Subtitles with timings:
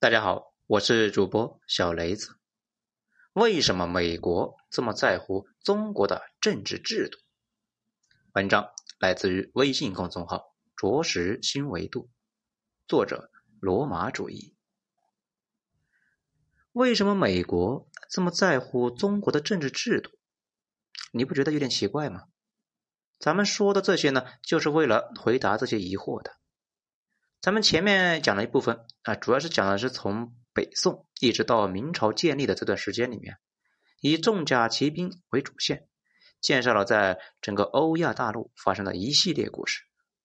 [0.00, 2.36] 大家好，我是主播小雷子。
[3.32, 7.18] 为什么美国这么在乎中国的政治制度？
[8.32, 12.08] 文章来自于微信公众号“着实新维度”，
[12.86, 14.54] 作者罗马主义。
[16.70, 20.12] 为什么美国这么在乎中国的政治制度？
[21.10, 22.28] 你不觉得有点奇怪吗？
[23.18, 26.37] 咱们说的这些呢，就是为了回答这些疑惑的。
[27.40, 33.38] 咱们前面讲了一部分啊，主要是讲的是从北宋一直到明朝建立的这段时间里面，
[34.00, 35.86] 以重甲骑兵为主线，
[36.40, 39.84] 介绍了在整个欧亚大陆发生的一系列故事，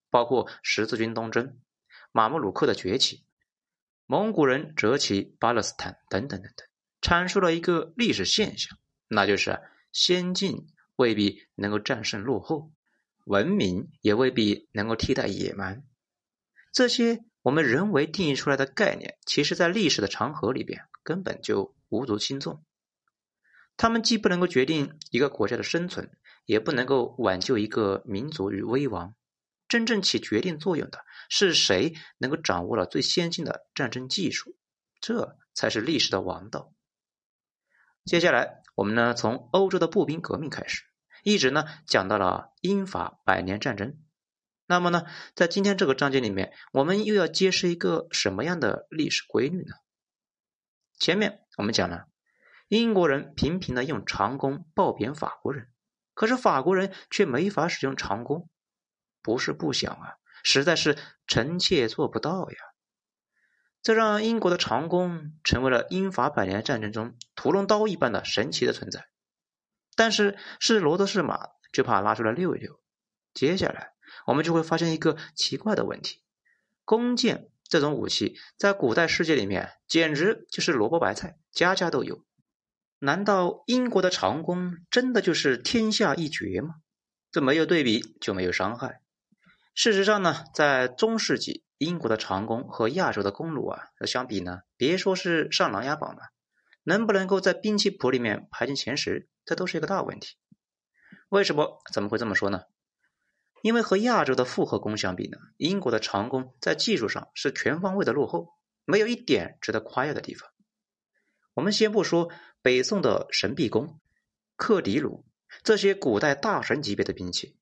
[0.09, 1.59] 包括十字军东征、
[2.12, 3.23] 马穆鲁克的崛起、
[4.07, 6.68] 蒙古人折起巴勒斯坦等等等等，
[6.99, 8.76] 阐述了一个历史现象，
[9.07, 12.71] 那就是先进未必能够战胜落后，
[13.26, 15.84] 文明也未必能够替代野蛮。
[16.73, 22.65] 这些我们人为定义出来的概念，其实在历史的长河里边根本就无足轻重。
[23.77, 26.10] 他们既不能够决定一个国家的生存，
[26.46, 29.13] 也不能够挽救一个民族于危亡。
[29.68, 34.55] 真正起决定作用的是谁能够掌握了最先进的战争技术，
[34.99, 36.74] 这才是历史的王道。
[38.04, 40.84] 接下来，我们呢从欧洲的步兵革命开始，
[41.24, 43.99] 一直呢讲到了英法百年战争。
[44.65, 49.75] 那么呢，在今天这个章节里面，我们又要揭示一个什么样的历史规律呢？
[50.97, 52.07] 前面我们讲了，
[52.69, 55.67] 英国人频频的用长弓暴贬法国人，
[56.13, 58.49] 可是法国人却没法使用长弓，
[59.21, 60.97] 不是不想啊，实在是
[61.27, 62.57] 臣妾做不到呀。
[63.81, 69.09] 这让英国的长弓成为了英法百年战争中屠龙刀一般的神奇的存在。
[69.97, 72.79] 但是是骡子是马，就怕拉出来溜一溜。
[73.34, 73.91] 接下来。
[74.25, 76.22] 我们就会发现一个奇怪的问题：
[76.85, 82.23] 弓箭这种武器在古代世界里面简直就是萝卜白菜，家家都有。
[83.00, 86.75] 难道英国的长弓真的就是天下一绝吗？
[87.31, 89.02] 这没有对比就没有伤害。
[89.75, 96.22] 事实上呢，在中世纪，英国的长弓和亚洲的弓弩啊相比呢，别说是上琅琊榜了，
[96.84, 100.35] 能不能够在兵器谱里面排进前十，这都是一个大问题。
[101.29, 101.81] 为什么？
[101.91, 102.62] 怎么会这么说呢？
[103.63, 108.50] 因为和亚洲的复合弓相比呢，英国的长弓在技术上是全方位的落后，
[108.84, 110.50] 没有一点值得夸耀的地方。
[111.53, 112.29] 我们先不说
[112.62, 114.02] 北宋的神臂弓、
[114.57, 115.23] 克迪弩
[115.63, 117.56] 这些古代大神级别的兵器，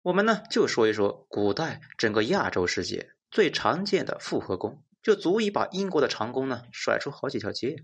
[0.00, 7.68] 我们呢就说一说古代整个亚洲世界最常见的复合弓，就足以把英国的长弓呢甩出好几条街。《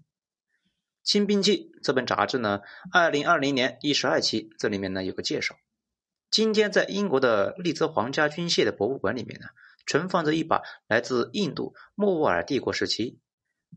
[1.02, 2.60] 轻兵器》这本杂志呢，
[2.90, 5.54] 二零二零年第十二期，这里面呢有个介绍。
[6.34, 9.46] 今天在英国的利兹皇家军械的博物馆里面呢，
[9.86, 13.20] 存放着一把来自印度莫卧儿帝国时期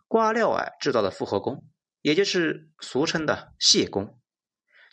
[0.07, 1.63] 瓜廖尔制造的复合弓，
[2.01, 4.19] 也就是俗称的谢弓。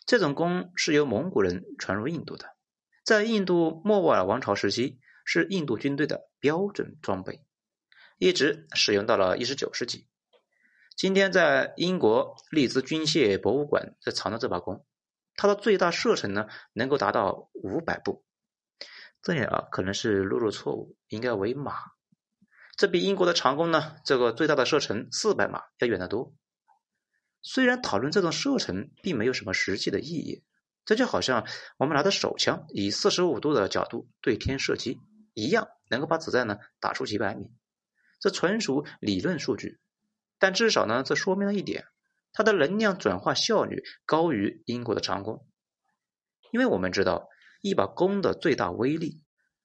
[0.05, 2.55] 这种弓是由蒙古人传入印度的，
[3.03, 7.41] 在印度莫卧儿王朝时期是印度军队的标准装备，
[8.19, 10.07] 一直使用到了一十九世纪。
[10.95, 14.85] 今天在英国利兹军械博物馆在藏着这把弓。
[15.37, 18.25] 它的最大射程呢，能够达到五百步。
[19.23, 21.75] 这里啊，可能是录入错误，应该为马。
[22.77, 26.35] 这比英国的长弓呢，这个最大的射程四百码要远得多。
[27.41, 30.43] 虽然讨论这种射程并没有什么实际的意义，
[30.85, 31.47] 这就好像
[31.79, 34.99] 我们拿着手枪以四十五度的角度对天射击
[35.35, 37.51] 一样，能够把子弹呢打出几百米。
[38.21, 39.79] 这纯属理论数据，
[40.39, 41.87] 但至少呢，这说明了一点。
[42.35, 45.47] 它的能量转化效率高于英国的长弓，
[46.51, 47.29] 因为我们知道
[47.63, 49.23] 一把弓的最大威力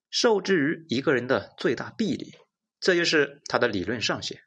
[0.09, 2.35] 受制于一个人的最大臂力，
[2.79, 4.41] 这就是它的理论上限。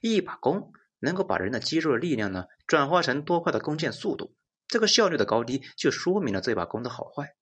[0.00, 4.34] 一把弓能够把人的肌肉的力量呢转化成多快的弓箭速度，
[4.66, 7.34] 这个效率的高低就说明了这把弓的好坏。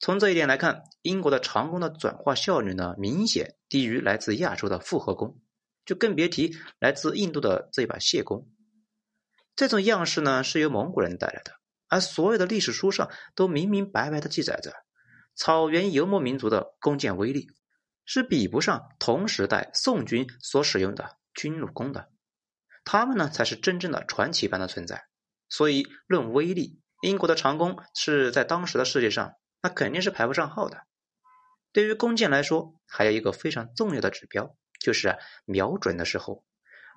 [0.00, 5.40] 从这一点来看，英国的长弓的转化效率呢明显低于来自亚洲的复合弓，
[5.84, 8.48] 就更别提来自印度的这把谢弓。
[9.54, 11.52] 这种样式呢，是由蒙古人带来的，
[11.88, 14.72] 而所有的历史书上都明明白白的记载着，
[15.34, 17.48] 草原游牧民族的弓箭威力
[18.04, 22.10] 是比不上同时代宋军所使用的军弩弓的，
[22.84, 25.04] 他们呢才是真正的传奇般的存在。
[25.48, 30.78] 所以论威力，英国的长弓是在当时的世界上，那肯定是排不上号的。
[31.72, 36.44] 对于弓箭来说，还有一个非常重要的指标，就是瞄准的时候。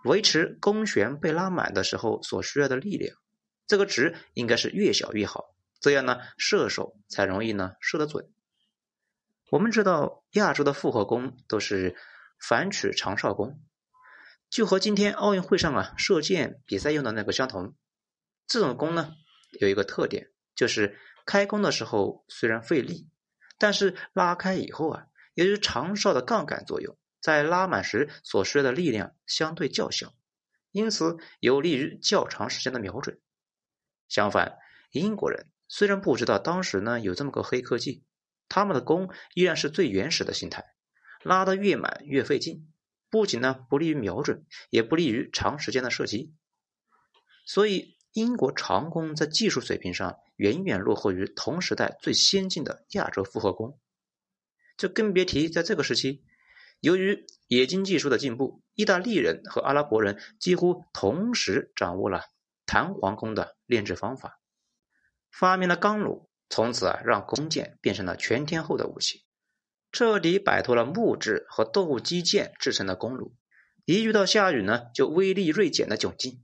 [0.06, 3.18] 维持弓弦被拉满的时候所需要的力量，
[3.66, 8.31] 这个值应该是越小越好，这样呢射手才容易呢射得准。
[9.50, 11.96] 我们知道亚洲的复合弓都是
[12.40, 13.60] 反曲长哨弓，
[14.50, 17.75] 就和今天奥运会上啊射箭比赛用的那个相同。
[18.46, 19.12] 这种弓呢
[19.60, 23.10] 有一个特点，就是开弓的时候虽然费力，
[23.58, 30.13] 但是拉开以后啊，由于长哨的杠杆作用，在拉满时所需的力量相对较小，
[30.69, 33.19] 因此有利于较长时间的瞄准。
[34.07, 34.60] 相反，
[34.92, 38.04] 英国人虽然不知道当时呢有这么个黑科技，
[38.48, 40.75] 他们的弓依然是最原始的形态，
[41.24, 42.72] 拉得越满越费劲，
[43.10, 46.31] 不仅呢不利于瞄准，也不利于长时间的射击。
[47.48, 53.80] 所以，英国长弓在技术水平上远远落后于同时代最先进的亚洲复合弓，
[54.77, 56.24] 就更别提在这个时期，
[56.80, 62.24] 由于冶金技术的进步，意大利人和阿拉伯人几乎同时掌握了
[62.66, 64.39] 弹簧弓的炼制方法，
[65.31, 69.24] 发明了钢弩，从此啊让弓箭变成了全天候的武器，
[69.92, 73.33] 彻底摆脱了木质和斗鸡剑制成的弓弩，
[73.86, 76.44] 一遇到下雨呢就威力锐减的窘境。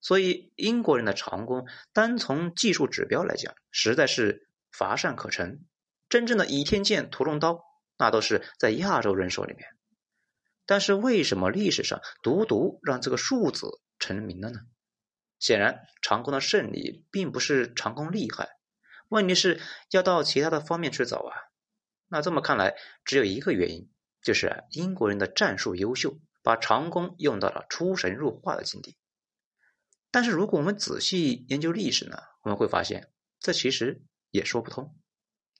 [0.00, 5.64] 所以，英国人的长弓单从技术指标来讲，实在是乏善可陈。
[6.08, 7.64] 真正的倚天剑、屠龙刀，
[7.98, 9.68] 那都是在亚洲人手里面。
[10.64, 14.60] 但是，为什么历史上独独让这个数字成名了呢？
[15.38, 18.48] 显然，长弓的胜利并不是长弓厉害，
[19.08, 19.60] 问题是
[19.90, 21.32] 要到其他的方面去找啊。
[22.08, 22.74] 那这么看来，
[23.04, 23.90] 只有一个原因，
[24.22, 28.98] 就是英国人的战术优秀，把长弓用到了出神入化的境地。
[30.10, 33.10] 但是，如果我们仔细研究历史呢，我们会发现
[33.40, 34.98] 这其实也说不通。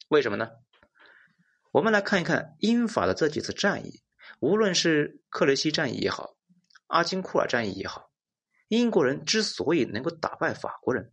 [0.08, 0.50] 为什么呢？
[1.72, 4.02] 我们来看一看英法的这几次战役，
[4.40, 6.36] 无论是克雷西战役也好，
[6.86, 8.10] 阿金库尔战役也好，
[8.68, 11.12] 英国人之所以能够打败法国人，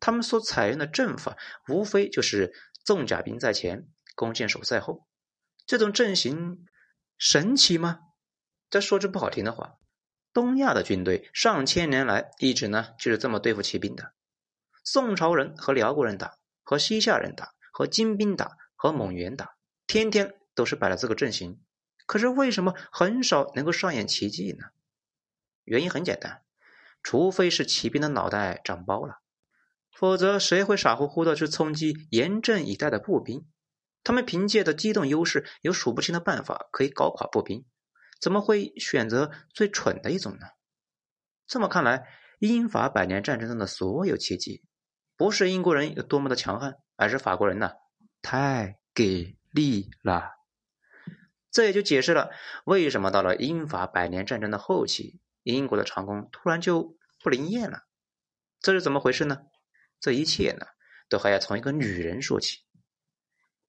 [0.00, 1.36] 他们所采用的阵法
[1.68, 2.52] 无非就是
[2.84, 5.06] 重甲兵在前，弓箭手在后。
[5.66, 6.66] 这种阵型
[7.16, 8.00] 神奇吗？
[8.70, 9.74] 再说句不好听的话。
[10.32, 14.12] 东亚的军队上千年来一直呢就是这么对付骑兵的。
[14.84, 19.56] 宋朝人和辽国人打，和西夏人打，和金兵打，和蒙元打，
[19.88, 21.60] 天天都是摆了这个阵型。
[22.06, 24.66] 可是为什么很少能够上演奇迹呢？
[25.64, 26.42] 原因很简单，
[27.02, 29.20] 除非是骑兵的脑袋长包了，
[29.92, 33.46] 否则谁会傻乎乎的去冲击严阵以待的步兵？
[34.04, 37.64] 他们凭借的机动优势，有数不清的办法可以搞垮步兵。
[38.20, 40.46] 怎么会选择最蠢的一种呢？
[41.46, 42.06] 这么看来，
[42.40, 44.62] 英法百年战争中的所有奇迹，
[45.16, 47.72] 不是英国人有多么的强悍，而是法国人呢
[48.22, 50.32] 太给力了。
[51.50, 52.30] 这也就解释了
[52.64, 57.84] 为什么到了英法百年战争的后期，英国的长弓突然就不灵验了。
[58.60, 59.42] 这是怎么回事呢？
[60.00, 60.66] 这一切呢，
[61.08, 62.58] 都还要从一个女人说起。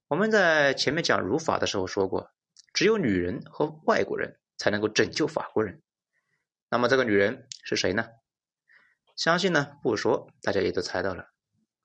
[0.08, 2.31] 我们在前面讲儒法的时候说过。
[2.72, 5.81] 只有女人和外国人才能够拯救法国人。
[6.70, 8.06] 那么这个女人是谁呢？
[9.16, 11.26] 相信呢不说，大家也都猜到了。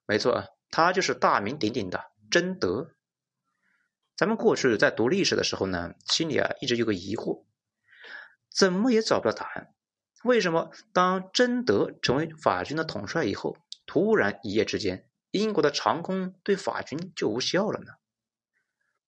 [0.05, 2.94] 没错啊，她就是大名鼎鼎的贞德。
[4.15, 7.43] 咱们过去在读历史的时候呢，心里啊一直有个疑惑，
[8.49, 9.73] 怎么也找不到答案。
[10.23, 17.91] 为什么当贞德成为法军的统帅以后，突然一夜之间，英国的长弓对法军就无效了呢？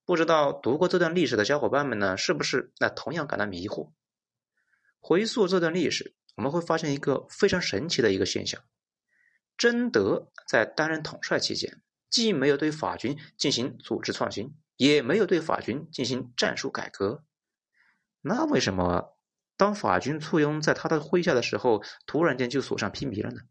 [0.06, 3.92] 不知道读过这段历史的小伙伴们呢，是不是那同样感到迷惑？
[5.00, 8.62] 回溯这段历史，我们会发现一个非常神奇的一个现象：
[9.58, 17.26] 贞德在担任统帅期间，既没有对法军进行组织创新，也没有对法军进行战术改革。
[18.22, 19.18] 那为什么
[19.58, 23.42] 当法军簇拥在他的麾下的时候，突然间就所向披靡了呢？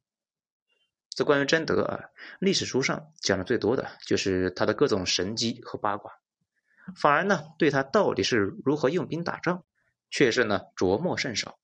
[1.11, 2.01] 这关于贞德啊，
[2.39, 6.13] 历史书上讲的最多的就是他的各种神机和八卦。
[6.95, 9.65] 反而呢，对他到底是如何用兵打仗，
[10.11, 11.59] 却是呢琢磨甚少。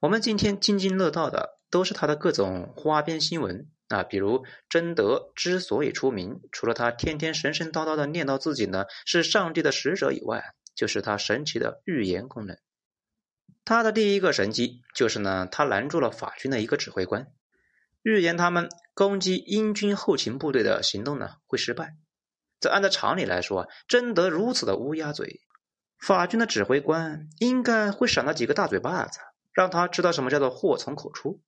[0.00, 12.56] 我们今天津津乐道的都是他的各种花边新闻啊，比如贞德之所以出名，除了他天天神神叨叨的念叨自己呢是上帝的使者以外，就是他神奇的预言功能。
[13.64, 17.26] 他的第一个神迹就是呢，他拦住了法军的一个指挥官，
[18.02, 21.96] 预言他们攻击英军后勤部队的行动呢会失败。
[22.60, 25.40] 这按照常理来说，真得如此的乌鸦嘴，
[25.98, 29.18] 法军的指挥官应该会赏他几个大嘴巴子，
[29.52, 31.42] 让他知道什么叫做祸从口出。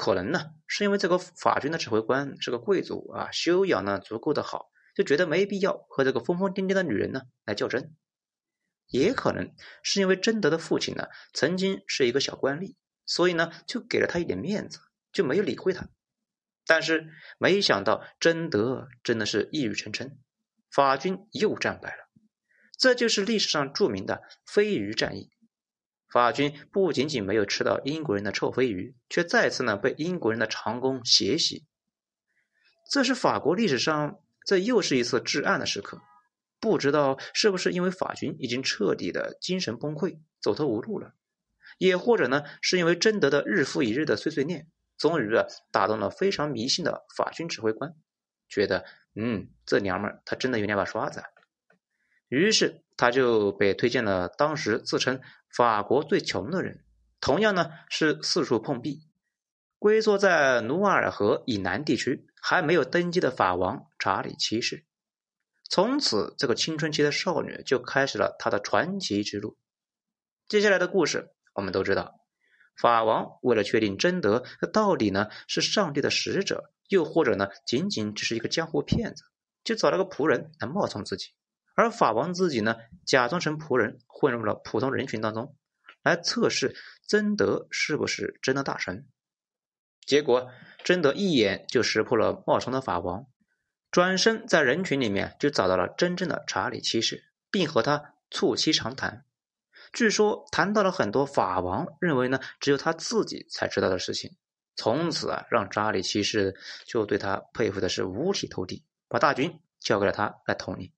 [0.00, 7.96] 可能呢，是因为这个法军的指挥官是个贵族啊，修养呢足够的好，就觉得没必要和这个疯疯癫癫的女人呢来较真。
[8.86, 9.52] 也可能
[9.82, 12.76] 是因为贞德的父亲呢曾经是一个小官吏，
[13.06, 14.78] 所以呢就给了他一点面子，
[15.10, 15.88] 就没有理会他。
[16.64, 20.12] 但是没想到贞德真的是一语成谶。
[20.70, 22.04] 法军又战败了，
[22.78, 25.32] 这就是历史上著名的飞鱼战役。
[26.10, 31.66] 法军不仅仅没有吃到英国人的臭鲱鱼，却再次呢被英国人的长弓血洗。
[32.90, 36.00] 这是法国历史上这又是一次至暗的时刻。
[36.60, 41.14] 不知道是不是因为法军已经彻底的精神崩溃，走投无路了，
[41.78, 47.94] 也或者呢是因为贞德的日复一日的碎碎念，终于啊打动了非常迷信的法军指挥官，
[48.48, 48.84] 觉得
[49.14, 51.22] 嗯这娘们儿她真的有两把刷子，
[52.28, 55.20] 于是他就被推荐了当时自称
[55.54, 56.84] 法国最穷的人，
[57.20, 59.02] 同样呢是四处碰壁，
[59.78, 64.84] 龟缩在努瓦尔河以南地区还没有登基的法王查理七世。
[65.70, 69.58] 从此，这个青春期的少女就开始了她的传奇之路。
[70.48, 72.20] 接下来的故事，我们都知道，
[72.76, 79.24] 法王为了确定贞德到底呢是上帝的使者，又或者呢仅仅只是一个江湖骗子，
[79.62, 81.32] 就找了个仆人来冒充自己，
[81.78, 82.74] 而法王自己呢
[83.06, 85.54] 假装成仆人，混入了普通人群当中，
[86.02, 86.74] 来测试
[87.06, 89.06] 贞德是不是真的大神。
[90.04, 90.50] 结果，
[90.82, 93.26] 贞德一眼就识破了冒充的法王。
[93.92, 99.24] 转身在人群里面就找到了真正的查理七世，并和他促膝长谈。
[99.92, 104.36] 据说谈到了很多法王认为呢只有他自己才知道的事情。
[104.74, 110.92] 从此啊，让查理七世就对他佩服的是五体投地，把大军交给了他来统领。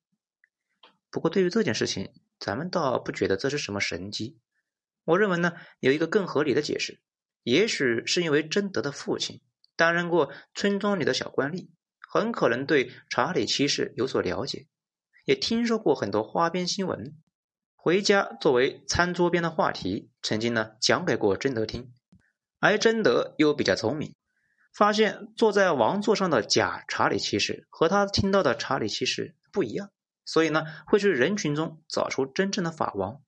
[1.11, 4.39] 不过对于这件事情，咱们倒不觉得这是什么神机。
[5.05, 7.01] 我认为呢有一个更合理的解释，
[7.43, 9.41] 也许是因为贞德的父亲
[9.77, 11.69] 担任过村庄里的小官吏。
[12.13, 14.67] 很可能对查理七世有所了解，
[15.27, 17.17] 也听说过很多花边新闻，
[17.77, 21.93] 回家作为餐桌边的话题，曾经呢讲给过贞德听。
[22.59, 24.17] 而贞德又比较聪明，
[24.75, 29.93] 发现坐在王座上的假查理七世和他听到的查理七世不一样，
[30.31, 33.21] 所以呢会去人群中找出真正的法王。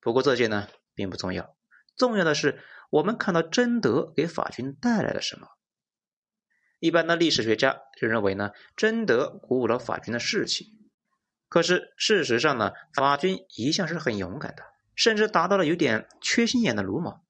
[0.00, 1.56] 不过这些呢并不重要，
[1.96, 5.48] 重要的是我们看到贞德给法军带来了什么。
[6.78, 10.78] 一般的历史学家就认为呢，贞德鼓舞了法军的士气。
[11.48, 14.62] 可是事实上呢，法军一向是很勇敢的，
[14.94, 17.24] 甚至达到了有点缺心眼的鲁莽。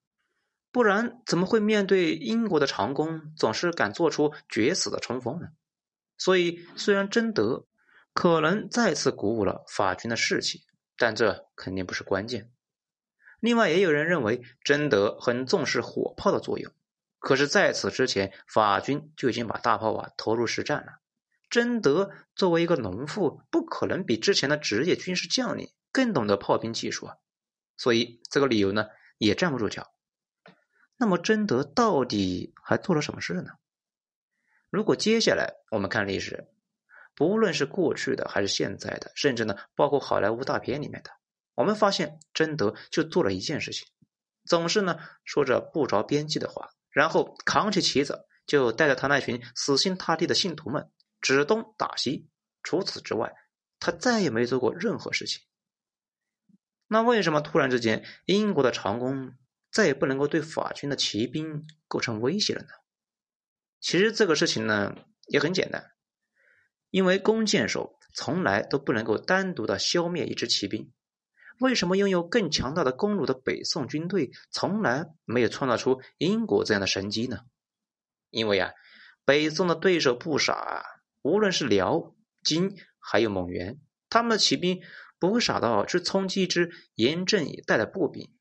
[0.70, 5.48] 不然怎么会面对英国的长弓，总是敢做出决死的冲锋呢？
[6.18, 7.64] 所以，虽然贞德
[8.14, 10.64] 可能再次鼓舞了法军的士气，
[10.96, 12.50] 但这肯定不是关键。
[13.40, 16.72] 另外，也有人认为贞德很重视火炮的作用。
[17.18, 21.00] 可是，在此之前，法军就已经把大炮啊投入实战了。
[21.50, 27.16] 贞德作为一个农妇，不可能比之前的职业军事将领更懂得炮兵技术啊。
[27.76, 28.86] 所以，这个理由呢
[29.18, 29.92] 也站不住脚。
[30.96, 33.50] 那么，贞德到底还做了什么事呢？
[34.70, 36.48] 如果接下来我们看历史，
[37.14, 41.10] 不论是过去的还是现在的，甚至呢包括好莱坞大片里面的，
[41.54, 43.86] 我们发现贞德就做了一件事情，
[44.44, 46.70] 总是呢说着不着边际的话。
[46.90, 50.88] 然后扛起旗子，就带着他那群死心塌地的信徒们
[51.20, 52.28] 指东打西。
[52.62, 53.34] 除此之外，
[53.80, 55.42] 他再也没做过任何事情。
[56.86, 59.34] 那为什么突然之间，英国的长弓
[59.72, 62.68] 再也不能够对法军的骑兵构成威胁了呢？
[63.80, 64.94] 其实这个事情呢
[65.26, 65.93] 也很简单，
[66.94, 70.92] 因为弓箭手从来都不能够单独的消灭一支骑兵。
[71.58, 77.40] 为什么拥有更强大的弓弩的北宋军队从来没有创造出英国这样的神机呢？
[78.30, 78.70] 因为啊，
[79.24, 80.82] 北宋的对手不傻啊，
[81.22, 84.80] 无论是辽、金还有蒙元，他们的骑兵
[85.18, 88.32] 不会傻到去冲击一支严阵以待的步兵。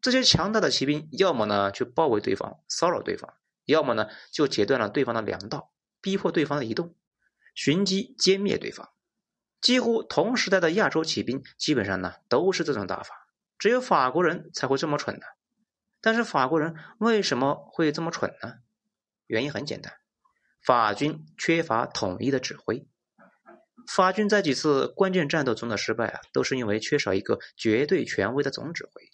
[0.00, 6.94] 这些强大的骑兵，要么呢去包围对方、骚扰对方，要么呢就截断了对方的粮道，逼迫对方的移动，
[7.54, 8.90] 寻机歼灭对方。
[9.60, 15.22] 几乎同时代的亚洲骑兵，基本上呢都是这种打法，只有法国人才会这么蠢呢。
[16.02, 18.56] 但是法国人为什么会这么蠢呢？
[19.26, 19.94] 原因很简单，
[20.62, 22.86] 法军缺乏统一的指挥。
[23.88, 29.10] 法军在几次关键战斗中的失败啊，都是因为缺少一个绝对权威的总指挥。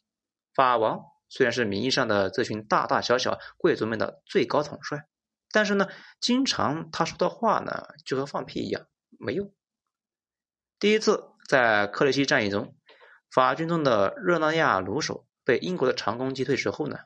[0.52, 5.06] 法王虽然是名义上的这群大大小小贵族们的最高统帅，
[5.52, 5.88] 但是呢，
[6.20, 8.86] 经常他说的话呢，就和放屁一样，
[9.18, 9.52] 没用。
[10.78, 12.76] 第一次在克雷西战役中，
[13.30, 16.98] 法军中的热那亚弩手被英国的长弓击退之后呢，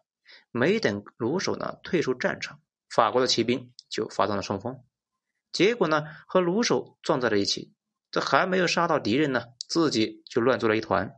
[0.51, 4.85] 没等弩手呢退出战场，法国的骑兵就发动了冲锋，
[5.53, 7.75] 结果呢和弩手撞在了一起，
[8.11, 11.15] 这还没有杀到敌人呢，自己就乱作了一团。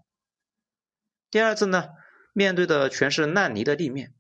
[1.31, 1.89] 第二次呢，
[2.33, 4.15] 面对的全是烂泥的地面，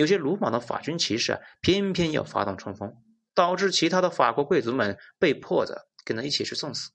[0.00, 2.96] 有些鲁莽的法军骑士啊，偏偏要发动冲锋，
[3.34, 6.92] 导致其他的法国贵族们被迫着跟着一起去送死。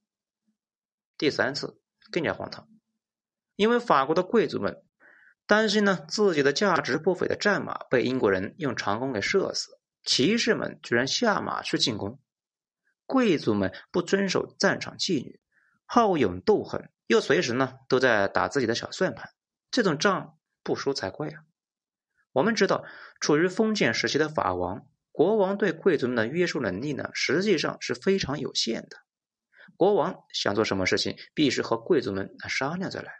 [1.15, 1.79] 第三次
[2.11, 2.67] 更加荒唐，
[3.55, 4.81] 因为法国的贵族们
[5.45, 12.19] 担心呢自己的价值不菲的战马被英国人用长弓给射死，骑士们居然下马去进攻。
[13.05, 15.39] 贵族们不遵守战场纪律，
[15.85, 19.29] 好勇斗狠，又随时呢都在打自己的小算盘，
[19.69, 21.43] 这种仗不输才怪啊！
[22.35, 22.83] 我们知道，
[23.21, 28.97] 处于封建时期的法王国王对贵族们的约束能力呢，实际上是非常有限的。
[29.77, 33.13] 国王想做什么事情，必须和贵族们商量着来，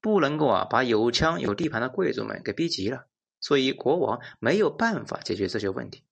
[0.00, 3.06] 不能够啊把有枪有地盘的贵族们给逼急了。
[3.40, 6.04] 所以国王没有办法解决这些问题。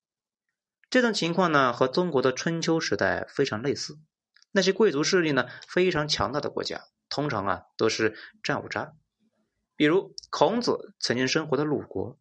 [0.90, 4.00] 这种情况呢，和中国的春秋时代非常类似。
[4.50, 8.94] 那些贵族势力呢，非常强大的国家，通常啊都是战五渣。
[9.76, 12.18] 比如孔子曾经生活的鲁国，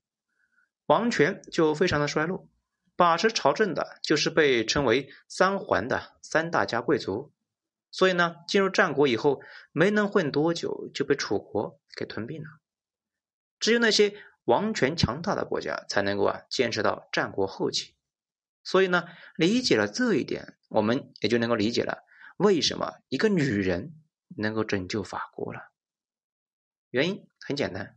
[0.91, 2.49] 王权就非常的衰落，
[2.97, 7.31] 把持朝政的就是被称为三桓的三大家贵族。
[7.91, 12.49] 所以呢，进入战国以后，没能混多久就被楚国给吞并了。
[13.57, 17.95] 只有那些王权强大的国家，才能够啊坚持到战国后期。
[18.61, 19.05] 所以呢，
[19.37, 22.03] 理解了这一点，我们也就能够理解了
[22.35, 23.93] 为什么一个女人
[24.35, 25.71] 能够拯救法国了。
[26.89, 27.95] 原因很简单，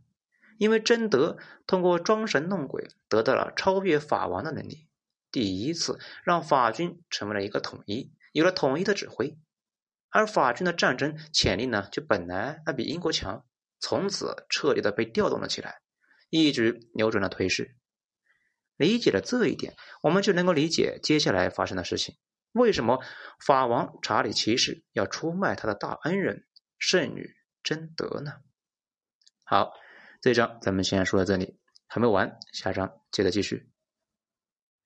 [0.57, 4.87] 因为贞德通过装神弄鬼得到了超越法王的能力，
[5.31, 9.37] 第一次让法军成为了一个统一，有了统一的指挥，
[10.09, 13.45] 而法军的战争潜力呢，就本来那比英国强，
[13.79, 15.81] 从此彻底的被调动了起来，
[16.29, 17.75] 一举扭转了颓势。
[18.77, 22.17] 理解了这一点，我们就能够理解接下来发生的事情。
[22.51, 23.01] 为什么
[23.45, 26.45] 法王查理七世要出卖他的大恩人
[26.77, 28.33] 圣女贞德呢？
[29.43, 29.73] 好，
[30.25, 31.55] 这一章咱们先说到这里，
[31.85, 33.69] 还没完，下章接着继续。